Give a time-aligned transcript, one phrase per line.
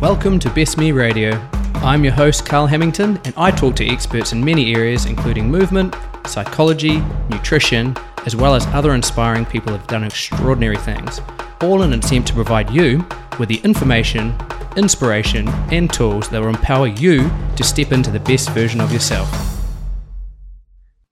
[0.00, 1.30] Welcome to Best Me Radio.
[1.76, 5.94] I'm your host, Carl Hamilton, and I talk to experts in many areas, including movement,
[6.26, 7.96] psychology, nutrition,
[8.26, 11.20] as well as other inspiring people who have done extraordinary things,
[11.62, 13.06] all in an attempt to provide you
[13.38, 14.34] with the information,
[14.76, 19.30] inspiration, and tools that will empower you to step into the best version of yourself.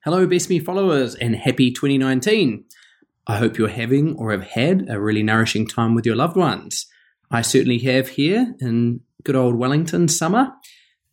[0.04, 2.64] Hello, Best Me followers, and happy 2019.
[3.28, 6.88] I hope you're having or have had a really nourishing time with your loved ones.
[7.32, 10.52] I certainly have here in good old Wellington summer,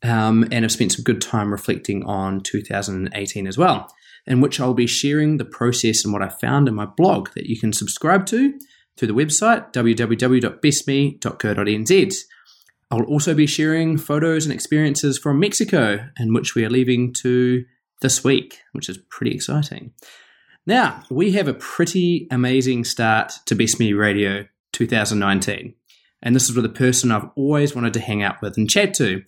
[0.04, 3.92] um, and have spent some good time reflecting on 2018 as well,
[4.26, 7.48] in which I'll be sharing the process and what I found in my blog that
[7.48, 8.54] you can subscribe to
[8.98, 12.22] through the website www.bestme.co.nz.
[12.92, 17.64] I'll also be sharing photos and experiences from Mexico, in which we are leaving to
[18.02, 19.92] this week, which is pretty exciting.
[20.66, 25.76] Now, we have a pretty amazing start to Best Me Radio 2019.
[26.22, 28.94] And this is with a person I've always wanted to hang out with and chat
[28.96, 29.24] to.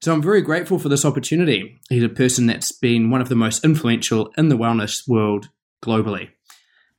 [0.00, 1.80] So I'm very grateful for this opportunity.
[1.90, 5.50] He's a person that's been one of the most influential in the wellness world
[5.82, 6.30] globally.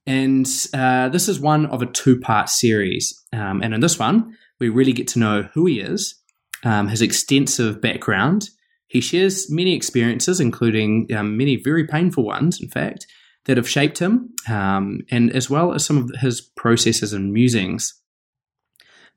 [0.05, 3.19] And uh, this is one of a two part series.
[3.33, 6.15] Um, and in this one, we really get to know who he is,
[6.63, 8.49] um, his extensive background.
[8.87, 13.07] He shares many experiences, including um, many very painful ones, in fact,
[13.45, 18.00] that have shaped him, um, and as well as some of his processes and musings.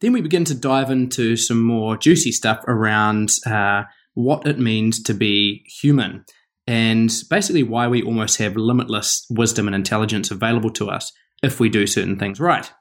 [0.00, 5.02] Then we begin to dive into some more juicy stuff around uh, what it means
[5.04, 6.24] to be human
[6.66, 11.68] and basically why we almost have limitless wisdom and intelligence available to us if we
[11.68, 12.72] do certain things right.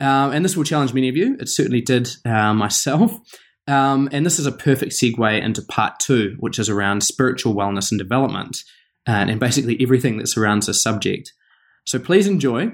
[0.00, 1.36] Um, and this will challenge many of you.
[1.38, 3.12] It certainly did uh, myself.
[3.66, 7.92] Um, and this is a perfect segue into part two, which is around spiritual wellness
[7.92, 8.64] and development,
[9.06, 11.32] and, and basically everything that surrounds this subject.
[11.86, 12.72] So please enjoy.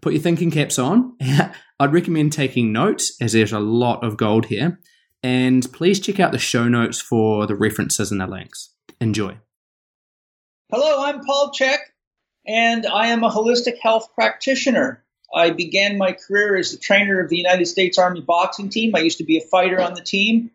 [0.00, 1.16] Put your thinking caps on.
[1.80, 4.78] I'd recommend taking notes, as there's a lot of gold here.
[5.22, 8.70] And please check out the show notes for the references and the links.
[9.00, 9.38] Enjoy.
[10.70, 11.78] Hello, I'm Paul Chek,
[12.46, 15.04] and I am a holistic health practitioner.
[15.34, 18.94] I began my career as the trainer of the United States Army boxing team.
[18.94, 20.50] I used to be a fighter on the team.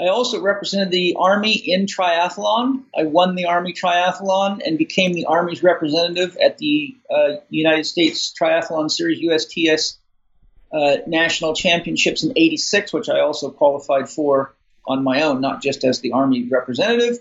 [0.00, 2.82] I also represented the Army in triathlon.
[2.96, 8.32] I won the Army triathlon and became the Army's representative at the uh, United States
[8.38, 9.96] Triathlon Series USTS
[10.76, 14.54] uh, National Championships in 86, which I also qualified for
[14.86, 17.18] on my own, not just as the Army representative.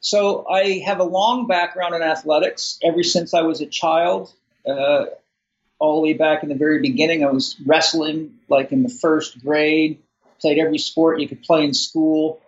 [0.00, 4.32] So I have a long background in athletics ever since I was a child.
[4.66, 5.06] Uh,
[5.78, 9.42] all the way back in the very beginning, I was wrestling like in the first
[9.42, 9.98] grade,
[10.40, 12.40] played every sport you could play in school.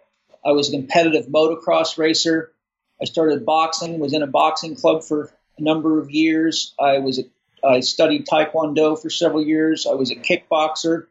[0.45, 2.53] I was a competitive motocross racer.
[3.01, 6.75] I started boxing, was in a boxing club for a number of years.
[6.81, 7.25] I was a,
[7.65, 9.87] I studied taekwondo for several years.
[9.87, 11.07] I was a kickboxer.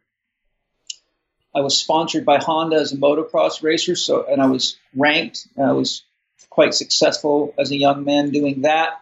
[1.55, 5.47] I was sponsored by Honda as a motocross racer, so and I was ranked.
[5.57, 6.03] I was
[6.49, 9.01] quite successful as a young man doing that.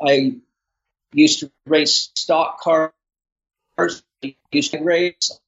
[0.00, 0.36] I
[1.12, 2.92] used to race stock cars.
[3.78, 5.38] I used to race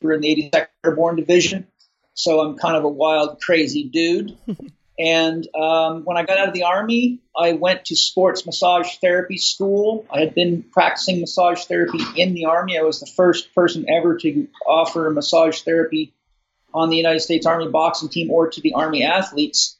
[0.00, 1.66] for in the 82nd Airborne Division.
[2.14, 4.36] So I'm kind of a wild, crazy dude.
[4.98, 9.36] and um, when I got out of the Army, I went to sports massage therapy
[9.36, 10.04] school.
[10.10, 12.76] I had been practicing massage therapy in the Army.
[12.76, 16.12] I was the first person ever to offer massage therapy
[16.74, 19.76] on the United States Army boxing team or to the Army athletes.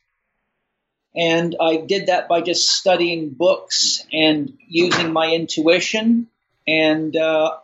[1.17, 6.29] And I did that by just studying books and using my intuition.
[6.69, 7.57] And uh,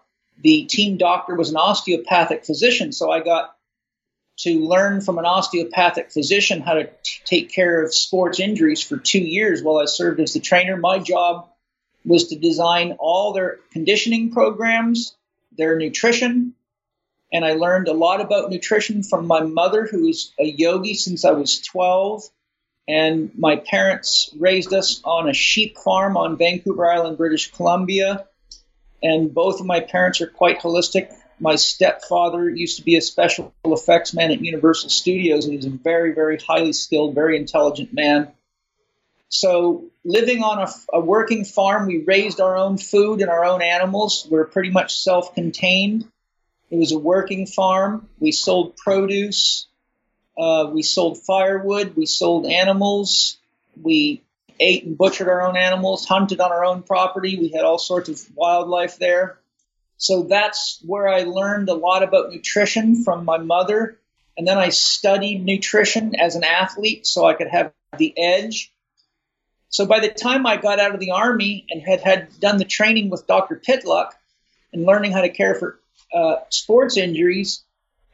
[0.43, 3.54] the team doctor was an osteopathic physician, so I got
[4.39, 8.97] to learn from an osteopathic physician how to t- take care of sports injuries for
[8.97, 10.77] two years while I served as the trainer.
[10.77, 11.49] My job
[12.05, 15.15] was to design all their conditioning programs,
[15.57, 16.55] their nutrition,
[17.33, 21.25] and I learned a lot about nutrition from my mother, who is a yogi since
[21.25, 22.29] I was 12
[22.87, 28.27] and my parents raised us on a sheep farm on Vancouver Island, British Columbia.
[29.03, 31.13] And both of my parents are quite holistic.
[31.41, 35.71] My stepfather used to be a special effects man at Universal Studios, and he's a
[35.71, 38.33] very, very highly skilled, very intelligent man.
[39.29, 43.63] So, living on a, a working farm, we raised our own food and our own
[43.63, 44.27] animals.
[44.31, 46.09] We're pretty much self contained.
[46.71, 48.09] It was a working farm.
[48.21, 49.67] We sold produce.
[50.39, 51.97] Uh, we sold firewood.
[51.97, 53.39] We sold animals.
[53.81, 54.23] We
[54.61, 57.39] ate and butchered our own animals, hunted on our own property.
[57.39, 59.39] We had all sorts of wildlife there.
[59.97, 63.99] So that's where I learned a lot about nutrition from my mother.
[64.37, 68.73] And then I studied nutrition as an athlete so I could have the edge.
[69.69, 72.65] So by the time I got out of the army and had, had done the
[72.65, 73.61] training with Dr.
[73.67, 74.11] Pitluck
[74.73, 75.81] and learning how to care for
[76.13, 77.65] uh, sports injuries,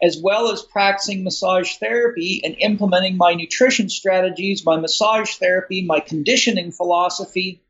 [0.02, 6.00] as well as practicing massage therapy and implementing my nutrition strategies, my massage therapy, my
[6.00, 7.60] conditioning philosophy.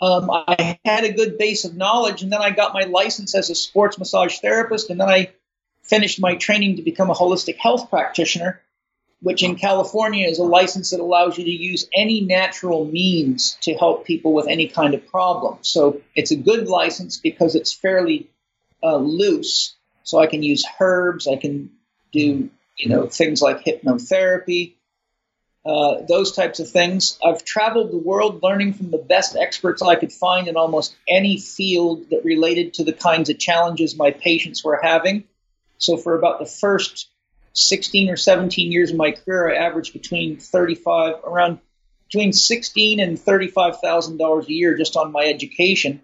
[0.00, 3.50] Um, I had a good base of knowledge, and then I got my license as
[3.50, 5.32] a sports massage therapist, and then I
[5.82, 8.60] finished my training to become a holistic health practitioner,
[9.20, 13.74] which in California is a license that allows you to use any natural means to
[13.74, 15.58] help people with any kind of problem.
[15.62, 18.30] So it's a good license because it's fairly
[18.82, 19.74] uh, loose
[20.08, 21.28] so I can use herbs.
[21.28, 21.70] I can
[22.12, 22.48] do
[22.78, 24.74] you know things like hypnotherapy,
[25.68, 27.18] uh, those types of things.
[27.22, 31.38] I've traveled the world learning from the best experts I could find in almost any
[31.38, 35.24] field that related to the kinds of challenges my patients were having.
[35.76, 37.10] So for about the first
[37.52, 41.58] 16 or 17 years of my career, I averaged between 35 around
[42.10, 46.02] between 16 and 35 thousand dollars a year just on my education.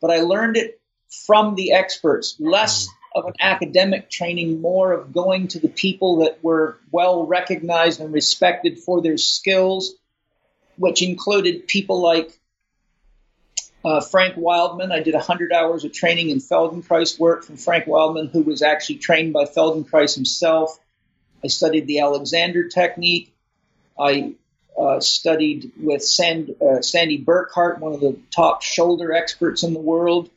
[0.00, 0.80] But I learned it
[1.26, 6.44] from the experts, less of an academic training, more of going to the people that
[6.44, 9.94] were well recognized and respected for their skills,
[10.76, 12.38] which included people like
[13.82, 14.92] uh, Frank Wildman.
[14.92, 18.98] I did 100 hours of training in Feldenkrais work from Frank Wildman, who was actually
[18.98, 20.78] trained by Feldenkrais himself.
[21.42, 23.34] I studied the Alexander technique.
[23.98, 24.34] I
[24.78, 29.80] uh, studied with Sand, uh, Sandy Burkhart, one of the top shoulder experts in the
[29.80, 30.28] world.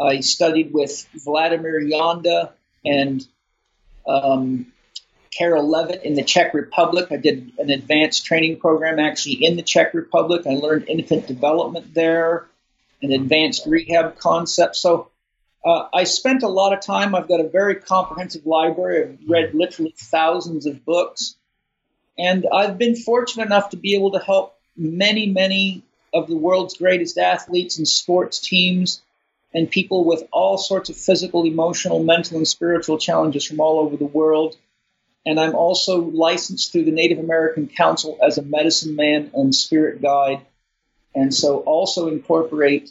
[0.00, 2.50] I studied with Vladimir Janda
[2.84, 3.26] and
[4.06, 4.66] um,
[5.30, 7.08] Karel Lewit in the Czech Republic.
[7.10, 10.46] I did an advanced training program actually in the Czech Republic.
[10.46, 12.46] I learned infant development there
[13.02, 14.80] and advanced rehab concepts.
[14.80, 15.10] So
[15.64, 17.14] uh, I spent a lot of time.
[17.14, 19.04] I've got a very comprehensive library.
[19.04, 21.36] I've read literally thousands of books.
[22.18, 25.82] And I've been fortunate enough to be able to help many, many
[26.12, 29.02] of the world's greatest athletes and sports teams
[29.54, 33.96] and people with all sorts of physical, emotional, mental, and spiritual challenges from all over
[33.96, 34.56] the world.
[35.24, 40.02] And I'm also licensed through the Native American Council as a medicine man and spirit
[40.02, 40.44] guide.
[41.14, 42.90] And so also incorporate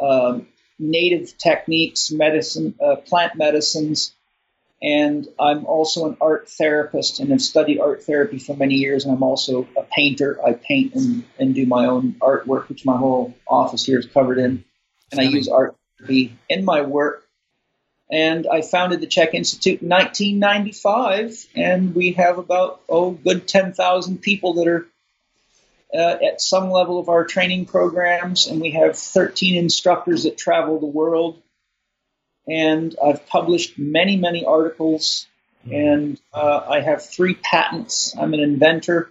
[0.00, 0.46] um,
[0.78, 4.14] native techniques, medicine, uh, plant medicines.
[4.82, 9.06] And I'm also an art therapist and have studied art therapy for many years.
[9.06, 10.38] And I'm also a painter.
[10.46, 14.36] I paint and, and do my own artwork, which my whole office here is covered
[14.36, 14.62] in.
[15.10, 17.26] And I use art be in my work.
[18.10, 24.18] And I founded the CHEK Institute in 1995, and we have about, oh, good 10,000
[24.18, 24.86] people that are
[25.92, 30.78] uh, at some level of our training programs, and we have 13 instructors that travel
[30.78, 31.42] the world.
[32.46, 35.26] And I've published many, many articles,
[35.70, 38.14] and uh, I have three patents.
[38.16, 39.10] I'm an inventor.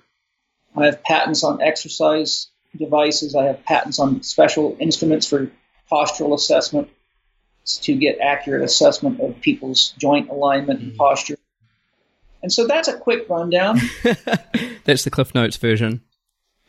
[0.76, 2.48] I have patents on exercise
[2.78, 3.36] devices.
[3.36, 5.52] I have patents on special instruments for
[5.92, 6.90] postural assessment
[7.66, 10.98] to get accurate assessment of people's joint alignment and mm.
[10.98, 11.38] posture.
[12.44, 13.80] And so that's a quick rundown.
[14.84, 16.02] that's the Cliff Notes version.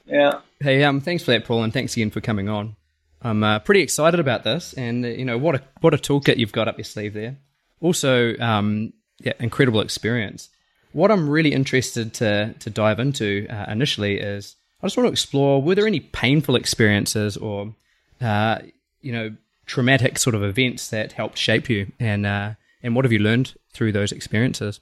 [0.06, 0.40] Yeah.
[0.60, 2.76] Hey, um, thanks for that, Paul, and thanks again for coming on.
[3.20, 6.36] I'm uh, pretty excited about this, and uh, you know what a what a toolkit
[6.36, 7.36] you've got up your sleeve there.
[7.80, 10.48] Also, um, yeah, incredible experience.
[10.92, 15.12] What I'm really interested to to dive into uh, initially is I just want to
[15.12, 17.74] explore were there any painful experiences or
[18.20, 18.58] uh,
[19.00, 23.12] you know traumatic sort of events that helped shape you, and uh, and what have
[23.12, 24.80] you learned through those experiences?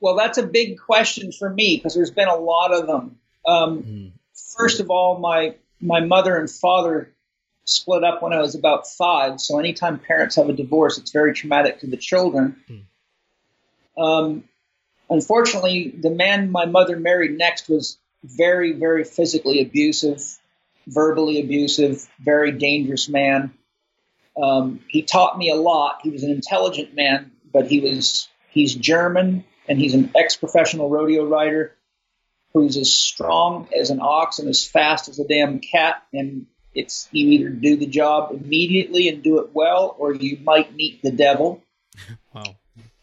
[0.00, 3.18] Well, that's a big question for me because there's been a lot of them.
[3.46, 4.12] Um, mm.
[4.56, 7.12] First of all, my my mother and father
[7.64, 9.40] split up when I was about five.
[9.40, 12.56] So anytime parents have a divorce, it's very traumatic to the children.
[12.68, 12.82] Mm.
[14.02, 14.44] Um,
[15.10, 20.22] unfortunately, the man my mother married next was very, very physically abusive
[20.86, 23.52] verbally abusive, very dangerous man.
[24.40, 26.00] Um, he taught me a lot.
[26.02, 31.26] He was an intelligent man, but he was he's German and he's an ex-professional rodeo
[31.26, 31.74] rider
[32.52, 36.02] who's as strong as an ox and as fast as a damn cat.
[36.12, 40.74] And it's you either do the job immediately and do it well, or you might
[40.74, 41.62] meet the devil.
[42.34, 42.56] wow.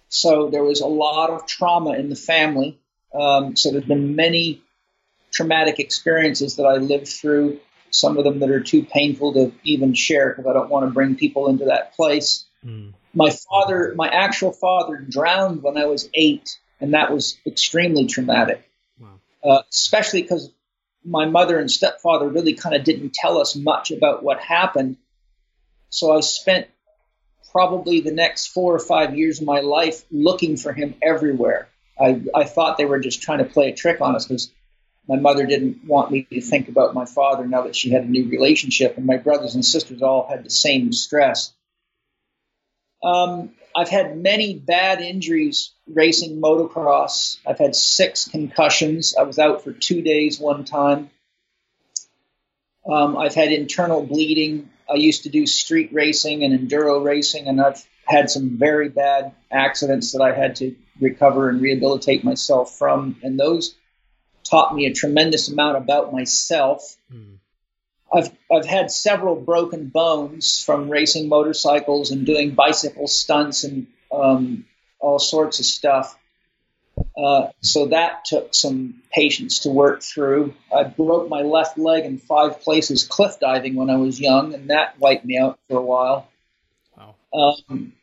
[0.10, 2.80] So there was a lot of trauma in the family.
[3.14, 4.62] Um, so there's been many
[5.32, 7.60] traumatic experiences that I lived through
[7.94, 10.92] some of them that are too painful to even share because I don't want to
[10.92, 12.46] bring people into that place.
[12.66, 12.94] Mm.
[13.14, 18.68] My father, my actual father, drowned when I was eight, and that was extremely traumatic,
[19.00, 19.20] wow.
[19.44, 20.52] uh, especially because
[21.06, 24.98] my mother and stepfather really kind of didn't tell us much about what happened.
[25.90, 26.68] So I spent
[27.52, 31.68] probably the next four or five years of my life looking for him everywhere.
[32.02, 34.52] I, I thought they were just trying to play a trick on us because
[35.08, 38.10] my mother didn't want me to think about my father now that she had a
[38.10, 41.54] new relationship, and my brothers and sisters all had the same stress.
[43.04, 47.38] Um, I've had many bad injuries racing motocross.
[47.46, 49.16] I've had six concussions.
[49.16, 51.10] I was out for two days one time.
[52.90, 54.70] Um, I've had internal bleeding.
[54.90, 59.34] I used to do street racing and enduro racing, and I've had some very bad
[59.52, 63.18] accidents that I had to recover and rehabilitate myself from.
[63.24, 63.76] And those
[64.54, 66.96] taught me a tremendous amount about myself.
[67.12, 67.38] Mm.
[68.14, 74.66] I've I've had several broken bones from racing motorcycles and doing bicycle stunts and um,
[75.00, 76.16] all sorts of stuff.
[77.18, 80.54] Uh, so that took some patience to work through.
[80.76, 84.70] I broke my left leg in five places cliff diving when I was young, and
[84.70, 86.28] that wiped me out for a while.
[86.96, 87.16] Wow.
[87.34, 87.94] Um,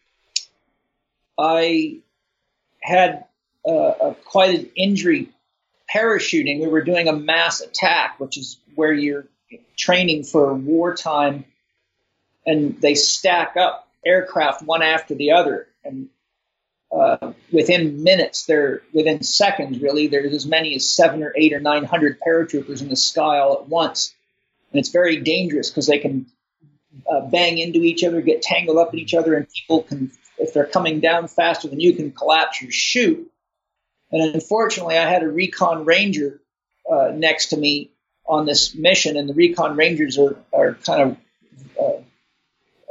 [1.38, 1.98] I
[2.82, 3.26] had
[3.64, 5.28] uh, a, quite an injury
[5.94, 6.60] parachuting.
[6.60, 9.26] We were doing a mass attack, which is where you're
[9.76, 11.44] training for wartime,
[12.46, 16.08] and they stack up aircraft one after the other, and
[16.92, 21.60] uh, within minutes, there within seconds, really, there's as many as seven or eight or
[21.60, 24.14] nine hundred paratroopers in the sky all at once,
[24.72, 26.26] and it's very dangerous because they can
[27.10, 30.52] uh, bang into each other, get tangled up in each other, and people can, if
[30.52, 33.29] they're coming down faster than you, can collapse your chute.
[34.12, 36.40] And unfortunately, I had a recon ranger
[36.90, 37.92] uh, next to me
[38.26, 41.16] on this mission, and the recon rangers are, are kind of
[41.80, 42.02] uh,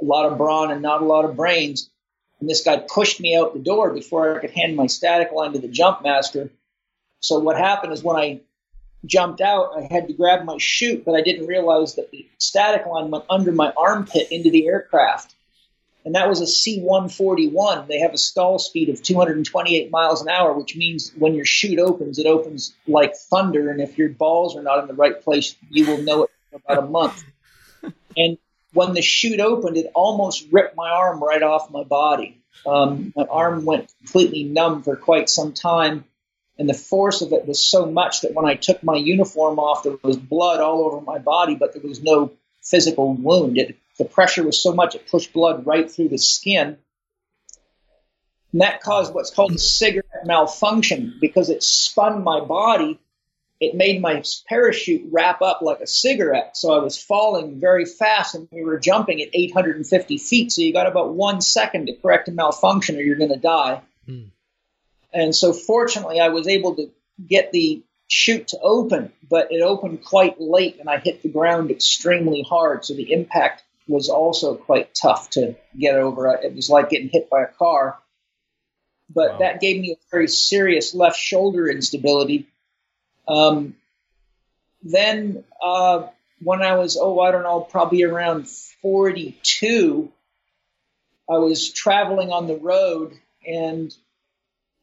[0.02, 1.90] a lot of brawn and not a lot of brains.
[2.40, 5.54] And this guy pushed me out the door before I could hand my static line
[5.54, 6.50] to the jump master.
[7.20, 8.42] So what happened is when I
[9.06, 12.86] jumped out, I had to grab my chute, but I didn't realize that the static
[12.86, 15.36] line went under my armpit into the aircraft.
[16.06, 17.88] And that was a C 141.
[17.88, 21.80] They have a stall speed of 228 miles an hour, which means when your chute
[21.80, 23.70] opens, it opens like thunder.
[23.70, 26.62] And if your balls are not in the right place, you will know it for
[26.64, 27.24] about a month.
[28.18, 28.38] And
[28.74, 32.42] when the chute opened, it almost ripped my arm right off my body.
[32.66, 36.06] Um, my arm went completely numb for quite some time,
[36.58, 39.84] and the force of it was so much that when I took my uniform off,
[39.84, 43.58] there was blood all over my body, but there was no physical wound.
[43.58, 46.78] It, the pressure was so much it pushed blood right through the skin.
[48.52, 53.00] And that caused what's called a cigarette malfunction because it spun my body
[53.60, 56.56] it made my parachute wrap up like a cigarette.
[56.56, 60.52] So I was falling very fast and we were jumping at 850 feet.
[60.52, 63.82] So you got about one second to correct a malfunction or you're going to die.
[64.08, 64.30] Mm.
[65.12, 66.90] And so fortunately, I was able to
[67.26, 71.70] get the chute to open, but it opened quite late and I hit the ground
[71.70, 72.86] extremely hard.
[72.86, 76.34] So the impact was also quite tough to get over.
[76.42, 77.98] It was like getting hit by a car.
[79.14, 79.40] But wow.
[79.40, 82.48] that gave me a very serious left shoulder instability
[83.30, 83.76] um,
[84.82, 86.08] then uh,
[86.42, 88.50] when I was, oh, I don't know, probably around
[88.82, 90.12] 42,
[91.30, 93.14] I was traveling on the road
[93.48, 93.96] and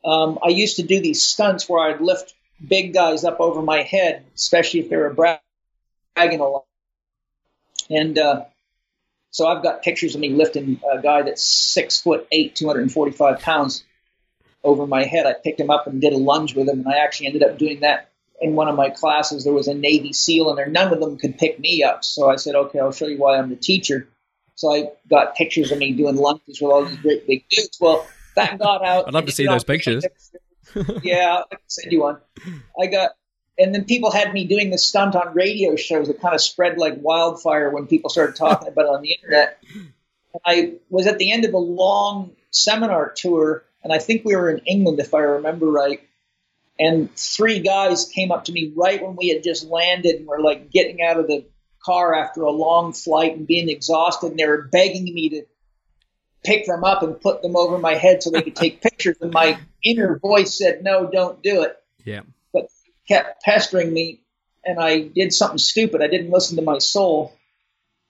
[0.04, 2.34] um, I used to do these stunts where I'd lift
[2.64, 6.64] big guys up over my head, especially if they were bragging a lot.
[7.90, 8.44] And uh,
[9.30, 13.85] so I've got pictures of me lifting a guy that's six foot eight, 245 pounds
[14.64, 15.26] over my head.
[15.26, 17.59] I picked him up and did a lunge with him, and I actually ended up
[17.59, 20.68] doing that in one of my classes there was a Navy SEAL in there.
[20.68, 22.04] None of them could pick me up.
[22.04, 24.09] So I said, okay, I'll show you why I'm the teacher.
[24.54, 27.78] So I got pictures of me doing lunges with all these great big dudes.
[27.80, 28.06] Well,
[28.37, 29.06] that got out.
[29.06, 30.04] I'd love to see those pictures.
[31.02, 32.18] yeah, I can send you one.
[32.80, 33.12] I got,
[33.58, 36.78] and then people had me doing this stunt on radio shows that kind of spread
[36.78, 39.62] like wildfire when people started talking about it on the internet.
[40.44, 44.50] I was at the end of a long seminar tour, and I think we were
[44.50, 46.00] in England, if I remember right.
[46.78, 50.40] And three guys came up to me right when we had just landed and were
[50.40, 51.46] like getting out of the
[51.82, 54.32] car after a long flight and being exhausted.
[54.32, 55.42] And they were begging me to
[56.44, 59.16] pick them up and put them over my head so they could take pictures.
[59.22, 61.76] And my inner voice said, no, don't do it.
[62.04, 62.22] Yeah.
[63.08, 64.20] Kept pestering me.
[64.64, 66.02] And I did something stupid.
[66.02, 67.36] I didn't listen to my soul.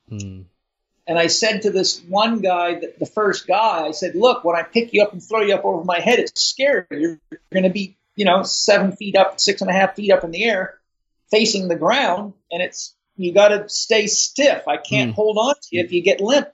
[0.08, 0.42] Hmm.
[1.08, 4.62] And I said to this one guy, the first guy, I said, look, when I
[4.62, 6.84] pick you up and throw you up over my head, it's scary.
[6.90, 7.20] You're
[7.52, 10.30] going to be you know, seven feet up, six and a half feet up in
[10.30, 10.78] the air,
[11.30, 14.66] facing the ground, and it's you got to stay stiff.
[14.66, 15.14] I can't mm.
[15.14, 16.48] hold on to you if you get limp.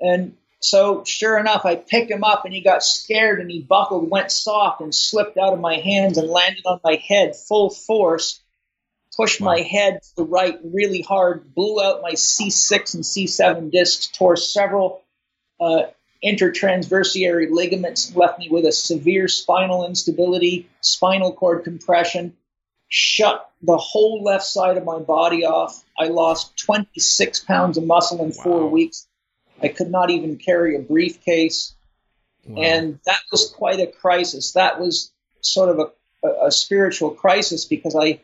[0.00, 4.08] And so, sure enough, I picked him up, and he got scared, and he buckled,
[4.08, 8.40] went soft, and slipped out of my hands and landed on my head full force.
[9.16, 9.52] Pushed wow.
[9.52, 14.36] my head to the right really hard, blew out my C6 and C7 discs, tore
[14.36, 15.02] several
[15.60, 15.82] uh,
[16.24, 22.36] intertransversary ligaments left me with a severe spinal instability, spinal cord compression,
[22.88, 25.82] shut the whole left side of my body off.
[25.98, 29.08] I lost 26 pounds of muscle in four weeks.
[29.62, 31.74] I could not even carry a briefcase.
[32.46, 32.62] Wow.
[32.62, 34.52] And that was quite a crisis.
[34.52, 35.92] That was sort of
[36.24, 38.20] a, a, spiritual crisis because I,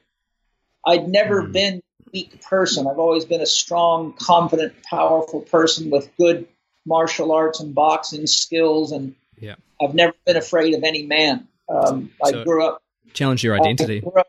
[0.85, 1.52] I'd never mm.
[1.52, 1.75] been
[2.07, 2.87] a weak person.
[2.88, 6.49] I've always been a strong, confident, powerful person with good
[6.85, 9.54] martial arts and boxing skills, and yeah.
[9.80, 11.47] I've never been afraid of any man.
[11.68, 14.02] Um, so I grew up challenge your identity.
[14.04, 14.28] Up,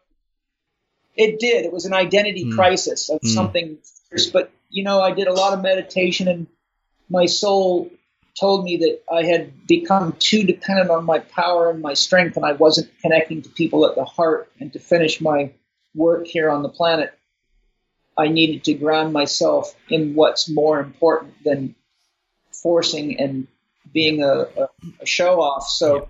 [1.16, 1.66] it did.
[1.66, 2.56] It was an identity mm.
[2.56, 3.34] crisis of mm.
[3.34, 3.78] something.
[4.34, 6.48] But you know, I did a lot of meditation, and
[7.10, 7.90] my soul
[8.40, 12.46] told me that I had become too dependent on my power and my strength, and
[12.46, 14.52] I wasn't connecting to people at the heart.
[14.60, 15.52] And to finish my
[15.96, 17.14] work here on the planet,
[18.18, 21.76] I needed to ground myself in what's more important than
[22.52, 23.48] forcing and
[23.94, 24.70] being a, a,
[25.02, 25.68] a show off.
[25.68, 26.10] So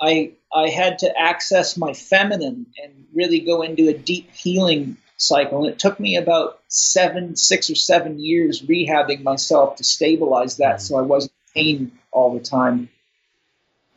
[0.00, 5.64] I I had to access my feminine and really go into a deep healing cycle.
[5.64, 10.82] And it took me about seven, six or seven years rehabbing myself to stabilize that
[10.82, 12.88] so I wasn't in pain all the time.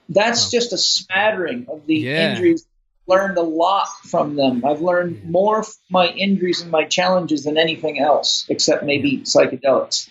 [0.07, 2.31] That's just a smattering of the yeah.
[2.31, 2.65] injuries.
[3.07, 4.65] Learned a lot from them.
[4.65, 10.09] I've learned more from my injuries and my challenges than anything else, except maybe psychedelics.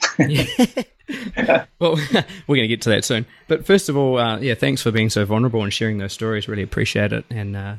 [1.79, 1.97] well,
[2.47, 3.27] we're going to get to that soon.
[3.49, 6.49] But first of all, uh, yeah, thanks for being so vulnerable and sharing those stories.
[6.49, 7.25] Really appreciate it.
[7.31, 7.77] And uh,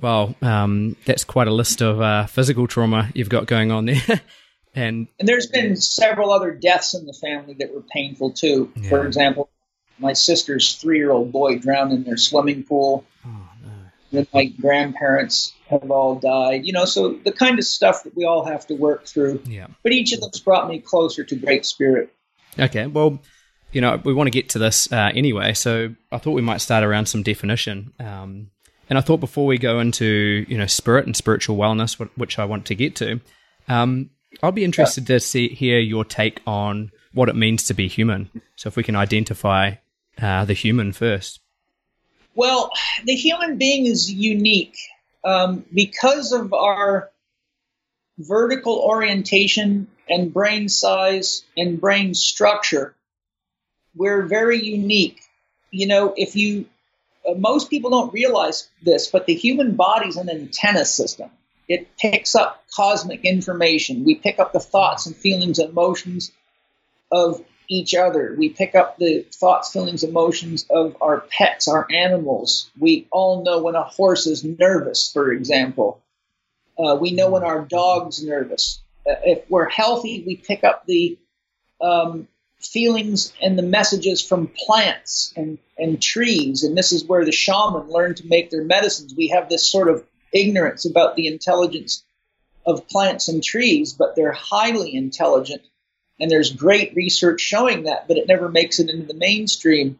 [0.00, 4.02] well, um, that's quite a list of uh, physical trauma you've got going on there.
[4.74, 8.72] and and there's been several other deaths in the family that were painful too.
[8.76, 8.88] Yeah.
[8.88, 9.50] For example,
[9.98, 13.04] my sister's three-year-old boy drowned in their swimming pool.
[13.24, 13.70] Oh, no.
[14.12, 16.66] Then my grandparents have all died.
[16.66, 19.42] You know, so the kind of stuff that we all have to work through.
[19.46, 19.68] Yeah.
[19.82, 22.12] But each of them's brought me closer to Great Spirit.
[22.58, 23.20] Okay, well,
[23.72, 26.58] you know, we want to get to this uh, anyway, so I thought we might
[26.58, 27.92] start around some definition.
[27.98, 28.50] Um,
[28.88, 32.44] and I thought before we go into you know spirit and spiritual wellness, which I
[32.44, 33.20] want to get to,
[33.68, 34.10] um,
[34.42, 35.16] I'll be interested yeah.
[35.16, 38.30] to see hear your take on what it means to be human.
[38.56, 39.74] So if we can identify
[40.20, 41.40] uh, the human first.
[42.34, 42.70] Well,
[43.04, 44.76] the human being is unique
[45.24, 47.10] um, because of our
[48.18, 52.94] vertical orientation and brain size and brain structure,
[53.94, 55.22] we're very unique.
[55.70, 56.66] You know, if you,
[57.36, 61.30] most people don't realize this, but the human body's an antenna system.
[61.68, 64.04] It picks up cosmic information.
[64.04, 66.32] We pick up the thoughts and feelings and emotions
[67.10, 68.34] of each other.
[68.36, 72.70] We pick up the thoughts, feelings, emotions of our pets, our animals.
[72.78, 76.02] We all know when a horse is nervous, for example.
[76.78, 78.82] Uh, we know when our dog's nervous.
[79.08, 81.18] Uh, if we're healthy, we pick up the
[81.80, 82.28] um,
[82.66, 86.64] feelings and the messages from plants and, and trees.
[86.64, 89.14] And this is where the shaman learned to make their medicines.
[89.14, 92.04] We have this sort of ignorance about the intelligence
[92.66, 95.62] of plants and trees, but they're highly intelligent.
[96.20, 99.98] And there's great research showing that, but it never makes it into the mainstream.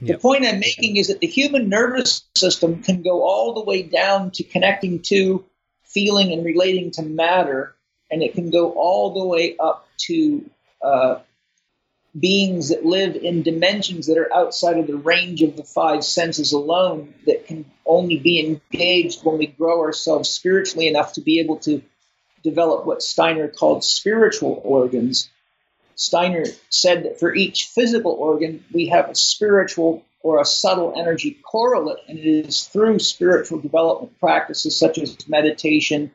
[0.00, 0.16] Yep.
[0.16, 3.82] The point I'm making is that the human nervous system can go all the way
[3.82, 5.44] down to connecting to
[5.84, 7.76] feeling and relating to matter,
[8.10, 10.50] and it can go all the way up to
[10.82, 11.20] uh,
[12.18, 16.52] beings that live in dimensions that are outside of the range of the five senses
[16.52, 21.56] alone that can only be engaged when we grow ourselves spiritually enough to be able
[21.56, 21.82] to
[22.42, 25.28] develop what Steiner called spiritual organs.
[25.96, 31.38] Steiner said that for each physical organ, we have a spiritual or a subtle energy
[31.42, 36.10] correlate, and it is through spiritual development practices such as meditation,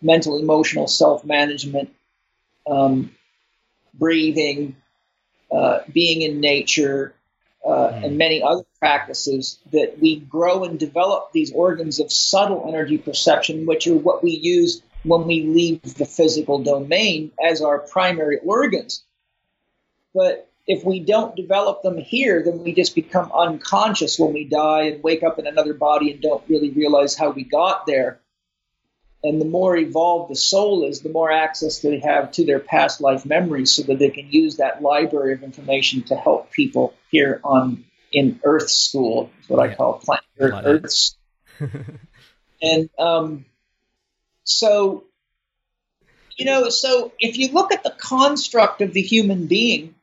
[0.00, 1.94] mental emotional self management,
[2.66, 3.10] um,
[3.92, 4.76] breathing,
[5.54, 7.14] uh, being in nature,
[7.64, 8.04] uh, mm.
[8.04, 13.64] and many other practices that we grow and develop these organs of subtle energy perception,
[13.64, 19.04] which are what we use when we leave the physical domain as our primary organs.
[20.14, 24.82] But if we don't develop them here, then we just become unconscious when we die
[24.82, 28.20] and wake up in another body and don't really realize how we got there.
[29.24, 33.00] And the more evolved the soul is, the more access they have to their past
[33.00, 37.40] life memories so that they can use that library of information to help people here
[37.42, 40.64] on in Earth School, what I call planet Earth.
[40.64, 41.16] Earths.
[42.62, 43.46] and um,
[44.44, 45.04] so,
[46.36, 49.94] you know, so if you look at the construct of the human being,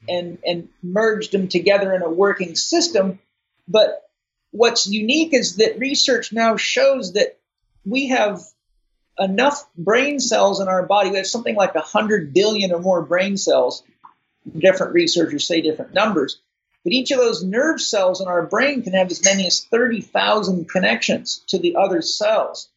[0.08, 3.19] and and merged them together in a working system.
[3.67, 4.03] But
[4.51, 7.38] what's unique is that research now shows that
[7.86, 8.41] we have
[9.19, 11.12] enough brain cells in our body.
[11.12, 13.84] We have something like 100 billion or more brain cells.
[14.58, 16.39] Different researchers say different numbers.
[16.84, 20.69] But each of those nerve cells in our brain can have as many as 30,000
[20.69, 22.69] connections to the other cells.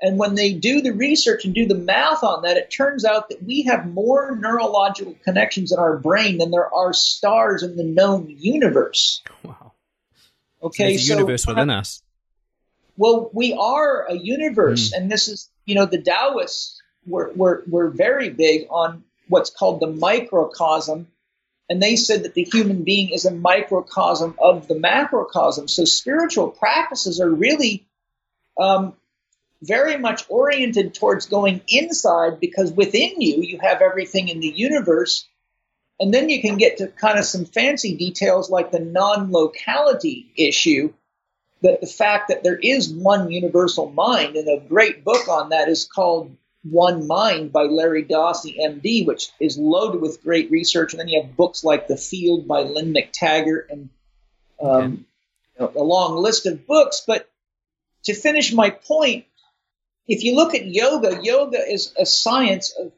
[0.00, 3.30] And when they do the research and do the math on that, it turns out
[3.30, 7.84] that we have more neurological connections in our brain than there are stars in the
[7.84, 9.22] known universe.
[9.42, 9.72] Wow.
[10.62, 12.02] Okay, so, universe within us.
[12.96, 14.98] Well, we are a universe, mm.
[14.98, 19.80] and this is, you know, the Taoists were, were, were very big on what's called
[19.80, 21.08] the microcosm,
[21.68, 25.68] and they said that the human being is a microcosm of the macrocosm.
[25.68, 27.86] So spiritual practices are really
[28.58, 28.94] um,
[29.62, 35.26] very much oriented towards going inside because within you, you have everything in the universe.
[35.98, 40.30] And then you can get to kind of some fancy details like the non locality
[40.36, 40.92] issue,
[41.62, 45.68] that the fact that there is one universal mind, and a great book on that
[45.68, 50.92] is called One Mind by Larry Dossey, MD, which is loaded with great research.
[50.92, 53.88] And then you have books like The Field by Lynne McTaggart and
[54.60, 55.06] um,
[55.58, 55.78] okay.
[55.78, 57.02] a long list of books.
[57.06, 57.28] But
[58.04, 59.24] to finish my point,
[60.06, 62.92] if you look at yoga, yoga is a science of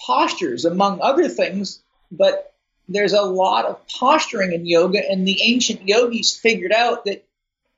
[0.00, 2.54] postures, among other things, but
[2.88, 7.27] there's a lot of posturing in yoga, and the ancient yogis figured out that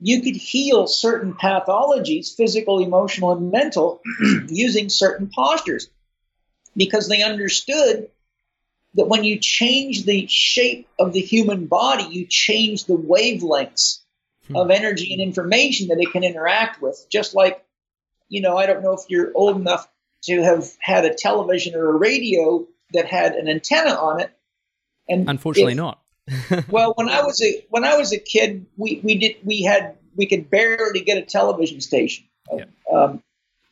[0.01, 4.01] you could heal certain pathologies, physical, emotional, and mental,
[4.49, 5.89] using certain postures
[6.77, 8.09] because they understood
[8.95, 14.01] that when you change the shape of the human body, you change the wavelengths
[14.47, 14.57] hmm.
[14.57, 17.65] of energy and information that it can interact with, just like
[18.31, 19.87] you know, I don't know if you're old enough
[20.23, 24.31] to have had a television or a radio that had an antenna on it.
[25.09, 26.00] And unfortunately, if, not.
[26.69, 29.97] Well, when I was a when I was a kid, we we did we had
[30.17, 32.25] we could barely get a television station.
[32.53, 32.65] Yeah.
[32.93, 33.23] Um,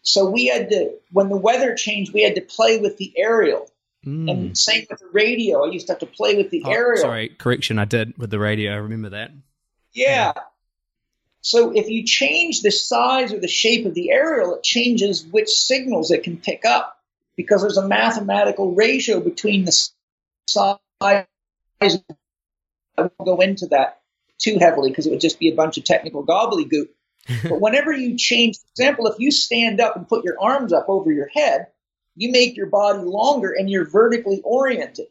[0.03, 3.71] so we had to when the weather changed, we had to play with the aerial.
[4.07, 4.31] Mm.
[4.31, 5.65] And same with the radio.
[5.65, 7.03] I used to have to play with the oh, aerial.
[7.03, 7.79] Sorry, correction.
[7.79, 8.73] I did with the radio.
[8.73, 9.33] I remember that.
[9.93, 10.33] Yeah.
[10.37, 10.43] yeah.
[11.41, 15.49] So if you change the size or the shape of the aerial, it changes which
[15.49, 16.99] signals it can pick up
[17.37, 19.91] because there's a mathematical ratio between the
[20.49, 20.79] size.
[22.99, 24.01] I won't go into that
[24.39, 26.89] too heavily because it would just be a bunch of technical gobbledygook.
[27.43, 30.87] but whenever you change, for example, if you stand up and put your arms up
[30.89, 31.69] over your head,
[32.17, 35.07] you make your body longer and you're vertically oriented.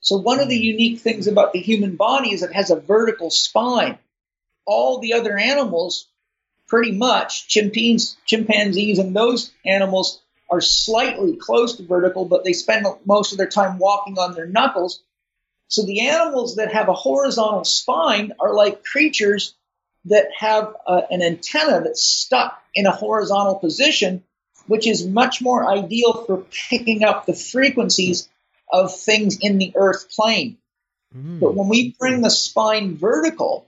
[0.00, 0.64] So one of the mm.
[0.64, 3.98] unique things about the human body is it has a vertical spine
[4.64, 6.08] all the other animals,
[6.68, 12.86] pretty much, chimpanzees, chimpanzees and those animals are slightly close to vertical, but they spend
[13.04, 15.02] most of their time walking on their knuckles.
[15.72, 19.54] So the animals that have a horizontal spine are like creatures
[20.04, 24.22] that have uh, an antenna that's stuck in a horizontal position,
[24.66, 28.28] which is much more ideal for picking up the frequencies
[28.70, 30.58] of things in the earth plane.
[31.16, 31.40] Mm.
[31.40, 33.66] But when we bring the spine vertical,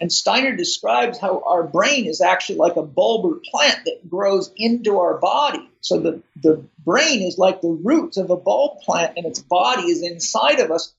[0.00, 4.98] and Steiner describes how our brain is actually like a bulbar plant that grows into
[4.98, 5.70] our body.
[5.82, 9.84] So the, the brain is like the roots of a bulb plant and its body
[9.84, 10.92] is inside of us.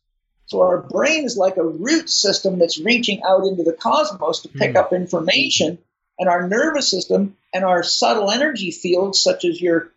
[0.47, 4.49] So our brain is like a root system that's reaching out into the cosmos to
[4.49, 4.77] pick mm.
[4.77, 5.79] up information.
[6.17, 9.91] And our nervous system and our subtle energy fields, such as your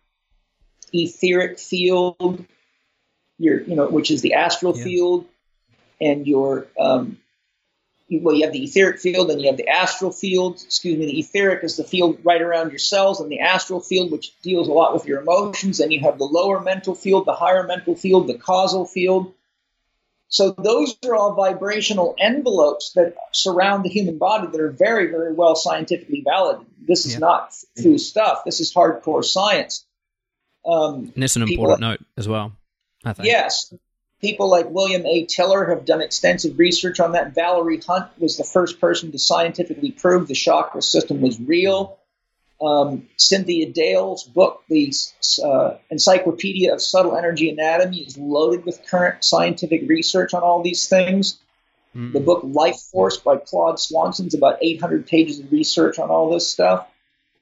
[0.91, 2.43] etheric field,
[3.37, 4.83] your, you know, which is the astral yeah.
[4.83, 5.25] field,
[6.01, 7.17] and your um,
[8.09, 10.61] well, you have the etheric field and you have the astral field.
[10.65, 14.11] Excuse me, the etheric is the field right around your cells, and the astral field,
[14.11, 15.79] which deals a lot with your emotions.
[15.79, 19.33] And you have the lower mental field, the higher mental field, the causal field.
[20.29, 25.33] So those are all vibrational envelopes that surround the human body that are very, very
[25.33, 26.65] well scientifically valid.
[26.79, 27.19] This is yeah.
[27.19, 28.43] not foo stuff.
[28.45, 29.85] This is hardcore science.
[30.65, 32.53] Um, and it's an important note as well.
[33.03, 33.27] I think.
[33.27, 33.73] Yes,
[34.21, 35.25] People like William A.
[35.25, 37.33] Tiller have done extensive research on that.
[37.33, 41.97] Valerie Hunt was the first person to scientifically prove the chakra system was real.
[42.61, 44.93] Um, Cynthia Dale's book, the
[45.43, 50.87] uh, Encyclopedia of Subtle Energy Anatomy, is loaded with current scientific research on all these
[50.87, 51.39] things.
[51.95, 52.13] Mm.
[52.13, 56.31] The book Life Force by Claude Swanson is about 800 pages of research on all
[56.31, 56.87] this stuff.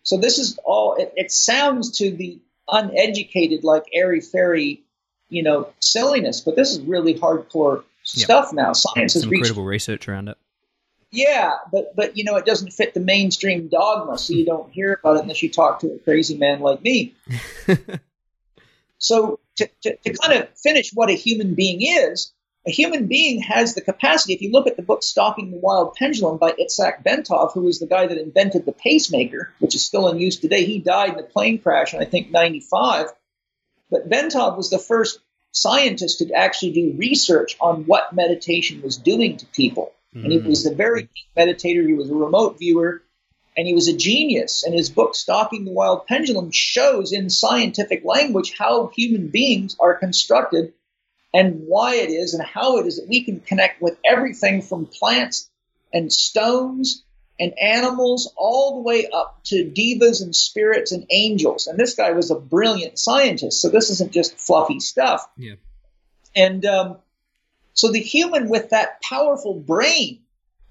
[0.03, 0.95] So this is all.
[0.95, 4.83] It, it sounds to the uneducated like airy fairy,
[5.29, 8.25] you know, silliness, but this is really hardcore yep.
[8.25, 8.73] stuff now.
[8.73, 10.37] Science has incredible research around it.
[11.17, 14.93] Yeah, but but you know it doesn't fit the mainstream dogma, so you don't hear
[14.93, 17.15] about it unless you talk to a crazy man like me.
[18.99, 22.31] so to, to, to kind of finish what a human being is,
[22.67, 24.35] a human being has the capacity.
[24.35, 27.79] If you look at the book "Stalking the Wild Pendulum" by Itzhak Bentov, who was
[27.79, 31.19] the guy that invented the pacemaker, which is still in use today, he died in
[31.19, 33.07] a plane crash in I think '95.
[33.89, 35.17] But Bentov was the first
[35.51, 39.93] scientist to actually do research on what meditation was doing to people.
[40.15, 40.23] Mm.
[40.23, 41.85] And he was a very deep meditator.
[41.85, 43.03] He was a remote viewer,
[43.55, 44.63] and he was a genius.
[44.63, 49.95] And his book, Stalking the Wild Pendulum, shows in scientific language how human beings are
[49.95, 50.73] constructed
[51.33, 54.85] and why it is and how it is that we can connect with everything from
[54.85, 55.49] plants
[55.93, 57.03] and stones
[57.39, 61.67] and animals all the way up to devas and spirits and angels.
[61.67, 63.61] And this guy was a brilliant scientist.
[63.61, 65.27] So this isn't just fluffy stuff.
[65.37, 65.55] Yeah.
[66.35, 66.97] And um,
[67.77, 70.19] so the human with that powerful brain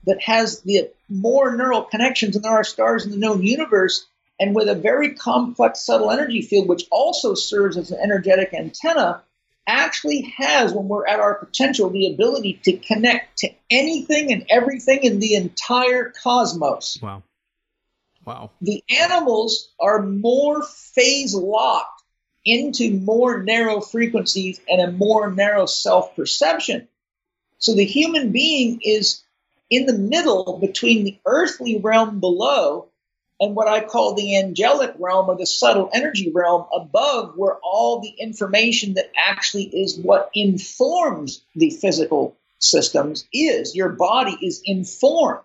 [0.06, 4.06] that has the more neural connections than there are stars in the known universe,
[4.40, 9.22] and with a very complex subtle energy field, which also serves as an energetic antenna,
[9.68, 15.04] actually has, when we're at our potential, the ability to connect to anything and everything
[15.04, 16.98] in the entire cosmos.
[17.00, 17.22] Wow.
[18.24, 18.50] Wow.
[18.60, 22.02] The animals are more phase locked
[22.44, 26.88] into more narrow frequencies and a more narrow self perception.
[27.58, 29.22] So the human being is
[29.70, 32.88] in the middle between the earthly realm below
[33.40, 38.00] and what I call the angelic realm or the subtle energy realm above, where all
[38.00, 43.76] the information that actually is what informs the physical systems is.
[43.76, 45.40] Your body is informed.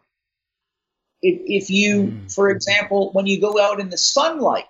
[1.22, 2.34] If, if you, mm.
[2.34, 4.68] for example, when you go out in the sunlight,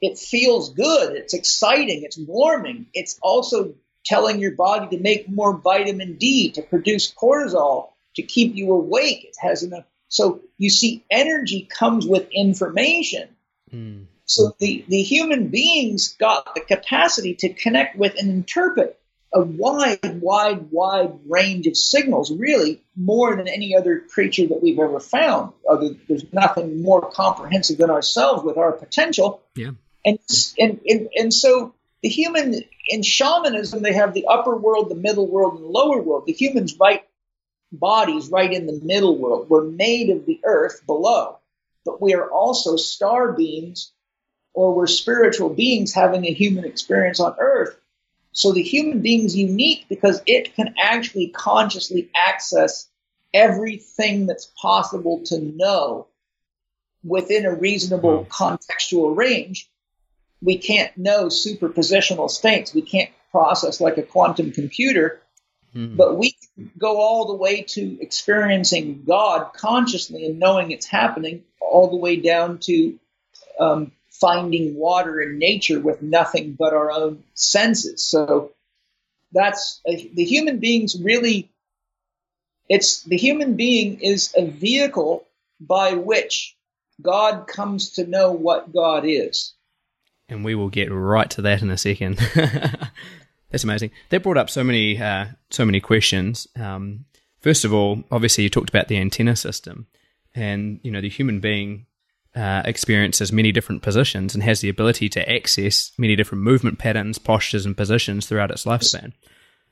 [0.00, 5.56] it feels good, it's exciting, it's warming, it's also telling your body to make more
[5.56, 9.24] vitamin D, to produce cortisol, to keep you awake.
[9.24, 9.84] It has enough.
[10.08, 13.28] So you see, energy comes with information.
[13.72, 14.06] Mm.
[14.24, 18.98] So the, the human beings got the capacity to connect with and interpret
[19.32, 24.78] a wide, wide, wide range of signals, really more than any other creature that we've
[24.78, 25.52] ever found.
[25.68, 29.42] Other, there's nothing more comprehensive than ourselves with our potential.
[29.54, 29.72] Yeah.
[30.04, 30.18] And,
[30.58, 35.26] and, and, and so the human in shamanism, they have the upper world, the middle
[35.26, 36.24] world, and the lower world.
[36.26, 37.04] The humans right
[37.70, 39.48] bodies right in the middle world.
[39.48, 41.38] We're made of the earth below,
[41.84, 43.92] but we are also star beings
[44.54, 47.78] or we're spiritual beings having a human experience on earth.
[48.32, 52.88] So the human being is unique because it can actually consciously access
[53.34, 56.06] everything that's possible to know
[57.04, 58.30] within a reasonable hmm.
[58.30, 59.70] contextual range
[60.40, 62.74] we can't know superpositional states.
[62.74, 65.20] We can't process like a quantum computer,
[65.74, 65.96] mm-hmm.
[65.96, 66.36] but we
[66.78, 72.16] go all the way to experiencing God consciously and knowing it's happening, all the way
[72.16, 72.98] down to
[73.58, 78.06] um, finding water in nature with nothing but our own senses.
[78.08, 78.52] So
[79.32, 81.50] that's the human beings really.
[82.68, 85.26] It's the human being is a vehicle
[85.58, 86.54] by which
[87.00, 89.54] God comes to know what God is
[90.28, 92.16] and we will get right to that in a second.
[93.50, 93.90] That's amazing.
[94.10, 96.46] That brought up so many uh, so many questions.
[96.58, 97.06] Um,
[97.40, 99.86] first of all, obviously, you talked about the antenna system,
[100.34, 101.86] and you know the human being
[102.34, 107.18] uh, experiences many different positions and has the ability to access many different movement patterns,
[107.18, 109.12] postures, and positions throughout its lifespan.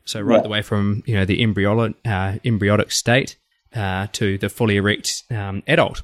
[0.05, 0.43] So right yeah.
[0.43, 3.37] the way from you know the embryonic uh, embryonic state
[3.75, 6.03] uh, to the fully erect um, adult.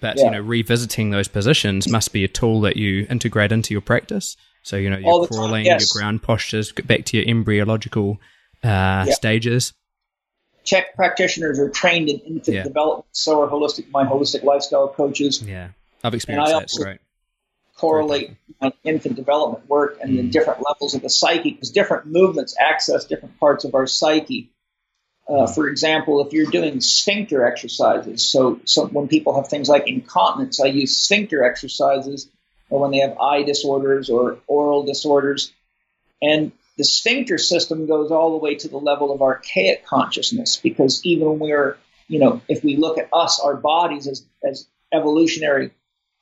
[0.00, 0.24] But yeah.
[0.24, 4.36] you know, revisiting those positions must be a tool that you integrate into your practice.
[4.62, 5.94] So you know, your crawling, yes.
[5.94, 8.18] your ground postures, get back to your embryological
[8.64, 9.12] uh, yeah.
[9.12, 9.72] stages.
[10.64, 12.62] CHEK practitioners are trained in infant yeah.
[12.64, 13.06] development.
[13.12, 15.40] So are holistic my holistic lifestyle coaches.
[15.42, 15.68] Yeah,
[16.02, 16.82] I've experienced that.
[16.82, 16.98] Great.
[17.76, 20.16] Correlate my infant development work and mm.
[20.16, 24.50] the different levels of the psyche because different movements access different parts of our psyche.
[25.28, 29.88] Uh, for example, if you're doing sphincter exercises, so, so when people have things like
[29.88, 32.28] incontinence, I use sphincter exercises,
[32.70, 35.52] or when they have eye disorders or oral disorders.
[36.22, 41.04] And the sphincter system goes all the way to the level of archaic consciousness because
[41.04, 45.72] even when we're, you know, if we look at us, our bodies as, as evolutionary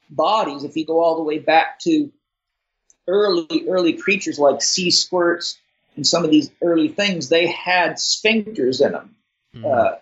[0.08, 2.12] bodies, if you go all the way back to
[3.06, 5.58] early, early creatures like sea squirts,
[5.96, 9.16] and some of these early things, they had sphincters in them.
[9.54, 9.64] Mm.
[9.64, 9.98] Uh,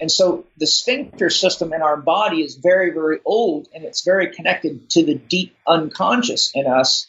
[0.00, 4.34] And so the sphincter system in our body is very, very old and it's very
[4.34, 7.06] connected to the deep unconscious in us.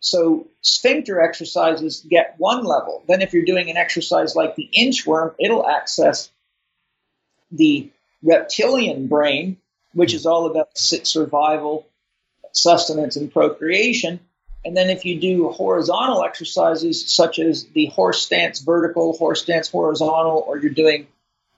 [0.00, 3.04] So sphincter exercises get one level.
[3.06, 6.28] Then if you're doing an exercise like the inchworm, it'll access
[7.52, 7.92] the
[8.22, 9.58] reptilian brain,
[9.94, 11.86] which is all about survival,
[12.52, 14.18] sustenance, and procreation.
[14.66, 19.68] And then if you do horizontal exercises such as the horse stance vertical, horse stance
[19.68, 21.06] horizontal, or you're doing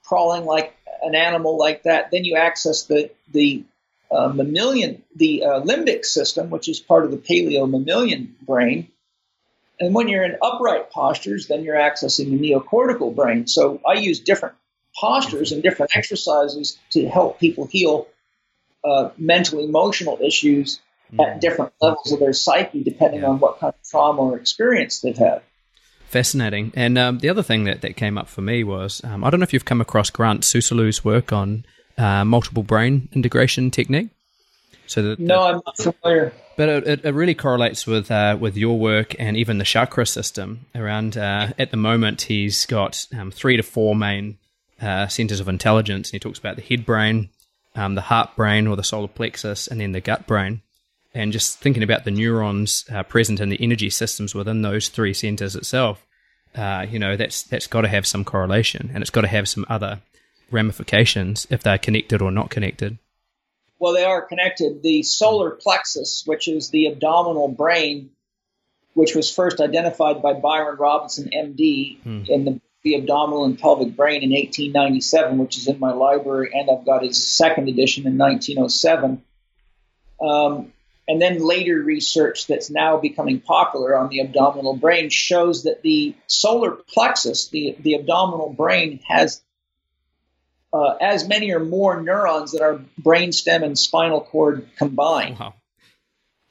[0.05, 3.65] crawling like an animal like that, then you access the the
[4.11, 8.89] uh, mammalian, the uh, limbic system, which is part of the paleo mammalian brain.
[9.81, 13.47] And when you're in upright postures, then you're accessing the neocortical brain.
[13.47, 14.55] So I use different
[14.95, 18.07] postures and different exercises to help people heal
[18.85, 20.81] uh, mental emotional issues
[21.13, 21.27] mm.
[21.27, 23.29] at different levels of their psyche, depending yeah.
[23.29, 25.43] on what kind of trauma or experience they've had.
[26.09, 26.73] Fascinating.
[26.75, 29.41] And um, the other thing that, that came up for me was um, I don't
[29.41, 31.67] know if you've come across Grant Soosalu's work on
[31.99, 34.09] uh, multiple brain integration technique.
[34.87, 36.33] So that, no, I'm not familiar.
[36.57, 40.65] But it, it really correlates with uh, with your work and even the chakra system.
[40.75, 44.39] Around uh, at the moment, he's got um, three to four main
[44.81, 47.29] uh, centers of intelligence, and he talks about the head brain,
[47.77, 50.63] um, the heart brain or the solar plexus, and then the gut brain
[51.15, 55.15] and just thinking about the neurons uh, present in the energy systems within those three
[55.15, 56.07] centers itself,
[56.55, 59.49] uh, you know, that's that's got to have some correlation, and it's got to have
[59.49, 60.01] some other
[60.51, 62.99] ramifications if they're connected or not connected.
[63.79, 64.83] Well, they are connected.
[64.83, 68.11] The solar plexus, which is the abdominal brain,
[68.95, 72.25] which was first identified by Byron Robinson, MD, hmm.
[72.27, 76.69] in the, the abdominal and pelvic brain in 1897, which is in my library, and
[76.69, 79.23] I've got his second edition in 1907.
[80.21, 80.73] Um,
[81.09, 86.15] and then later research that's now becoming popular on the abdominal brain shows that the
[86.27, 89.43] solar plexus, the, the abdominal brain, has
[90.71, 95.39] uh, as many or more neurons that our brainstem and spinal cord combined.
[95.39, 95.47] Wow.
[95.47, 95.55] Wow.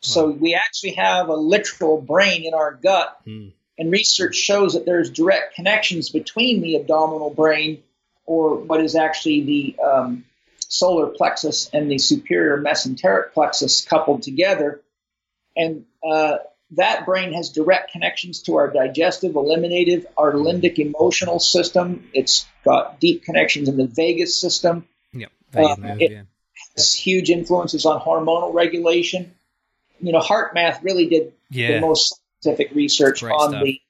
[0.02, 3.50] So we actually have a literal brain in our gut, hmm.
[3.78, 7.84] and research shows that there's direct connections between the abdominal brain,
[8.26, 10.26] or what is actually the um,
[10.68, 14.82] solar plexus and the superior mesenteric plexus coupled together.
[15.56, 16.38] And uh,
[16.72, 22.10] that brain has direct connections to our digestive, eliminative, our limbic emotional system.
[22.14, 24.88] It's got deep connections in the vagus system.
[25.14, 25.32] Yep.
[25.56, 26.22] Uh, it yeah.
[26.76, 29.34] has huge influences on hormonal regulation.
[30.00, 31.74] You know, HeartMath really did yeah.
[31.74, 33.64] the most scientific research on stuff.
[33.64, 33.82] the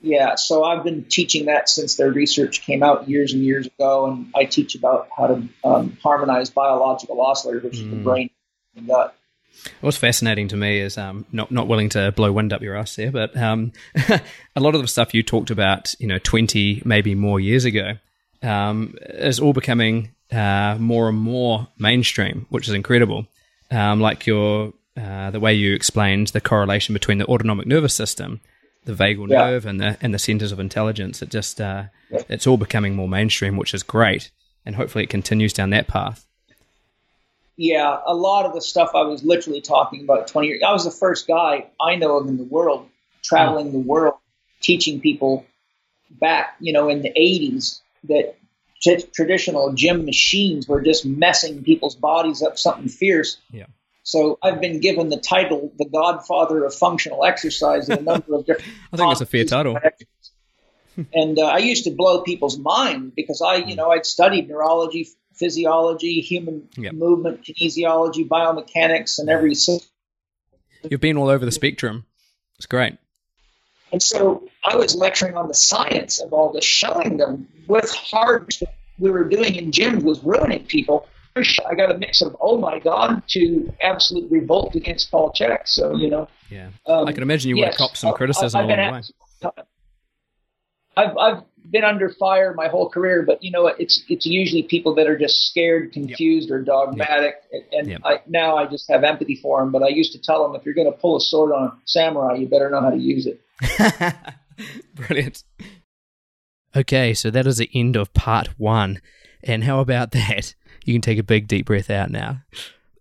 [0.00, 4.06] yeah, so I've been teaching that since their research came out years and years ago,
[4.06, 7.84] and I teach about how to um, harmonize biological oscillators, which mm.
[7.84, 8.04] is the mm.
[8.04, 8.30] brain
[8.76, 9.14] and gut.
[9.80, 12.94] What's fascinating to me is um, not not willing to blow wind up your ass
[12.94, 13.72] there, but um,
[14.08, 17.94] a lot of the stuff you talked about, you know, twenty maybe more years ago,
[18.42, 23.26] um, is all becoming uh, more and more mainstream, which is incredible.
[23.70, 28.40] Um, like your uh, the way you explained the correlation between the autonomic nervous system
[28.84, 29.38] the vagal yeah.
[29.38, 31.22] nerve and the and the centers of intelligence.
[31.22, 34.30] It just uh, it's all becoming more mainstream, which is great,
[34.64, 36.26] and hopefully it continues down that path.
[37.56, 40.62] Yeah, a lot of the stuff I was literally talking about 20 years.
[40.64, 42.88] I was the first guy I know of in the world
[43.22, 43.72] traveling oh.
[43.72, 44.14] the world
[44.60, 45.44] teaching people
[46.08, 48.36] back, you know, in the 80s that
[48.80, 53.38] t- traditional gym machines were just messing people's bodies up something fierce.
[53.50, 53.66] Yeah.
[54.08, 58.46] So I've been given the title "The Godfather of Functional Exercise" in a number of
[58.46, 58.72] different.
[58.92, 59.78] I think it's a fair title.
[61.12, 65.08] and uh, I used to blow people's mind because I, you know, I'd studied neurology,
[65.34, 66.94] physiology, human yep.
[66.94, 69.54] movement, kinesiology, biomechanics, and every.
[70.90, 72.06] You've been all over the spectrum.
[72.56, 72.96] It's great.
[73.92, 78.54] And so I was lecturing on the science of all this, showing them with hard
[78.98, 81.06] we were doing in gyms was ruining people
[81.68, 85.66] I got a mix of oh my god to absolute revolt against Paul Chek.
[85.66, 88.64] So you know, yeah, um, I can imagine you yes, would have copped some criticism
[88.64, 89.02] along
[89.42, 89.64] the way.
[90.96, 94.94] I've I've been under fire my whole career, but you know it's it's usually people
[94.96, 96.58] that are just scared, confused, yep.
[96.58, 97.62] or dogmatic, yep.
[97.72, 98.00] and yep.
[98.04, 99.70] I, now I just have empathy for them.
[99.70, 101.76] But I used to tell them if you're going to pull a sword on a
[101.84, 103.40] samurai, you better know how to use it.
[104.94, 105.44] Brilliant.
[106.74, 109.00] Okay, so that is the end of part one.
[109.42, 110.54] And how about that?
[110.88, 112.40] You can take a big deep breath out now.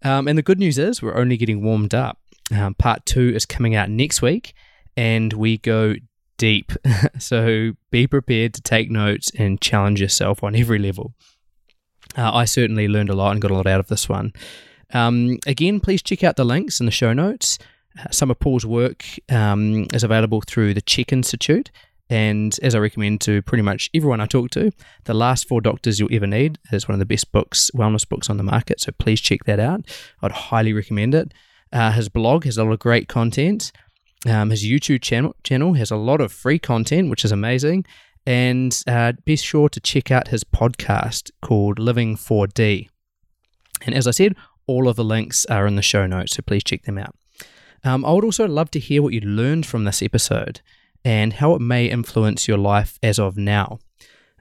[0.03, 2.19] Um, and the good news is we're only getting warmed up.
[2.51, 4.53] Um, part two is coming out next week,
[4.95, 5.95] and we go
[6.37, 6.73] deep.
[7.17, 11.13] so be prepared to take notes and challenge yourself on every level.
[12.17, 14.33] Uh, I certainly learned a lot and got a lot out of this one.
[14.93, 17.57] Um, again, please check out the links in the show notes.
[17.97, 21.71] Uh, some of Paul's work um, is available through the CHEK Institute,
[22.09, 24.71] And as I recommend to pretty much everyone I talk to,
[25.03, 28.29] The Last Four Doctors You'll Ever Need is one of the best books, wellness books
[28.29, 28.79] on the market.
[28.79, 29.81] So please check that out.
[30.21, 31.33] I'd highly recommend it.
[31.73, 33.71] Uh, his blog has a lot of great content.
[34.25, 37.85] Um, his YouTube channel, channel has a lot of free content, which is amazing.
[38.25, 42.89] And uh, be sure to check out his podcast called Living 4D.
[43.85, 44.35] And as I said,
[44.65, 47.15] all of the links are in the show notes, so please check them out.
[47.83, 50.61] Um, I would also love to hear what you learned from this episode
[51.03, 53.79] and how it may influence your life as of now.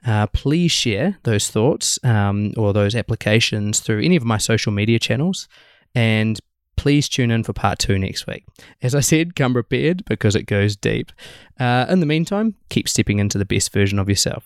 [0.05, 4.99] Uh, please share those thoughts um, or those applications through any of my social media
[4.99, 5.47] channels.
[5.95, 6.39] And
[6.75, 8.45] please tune in for part two next week.
[8.81, 11.11] As I said, come prepared because it goes deep.
[11.59, 14.45] Uh, in the meantime, keep stepping into the best version of yourself.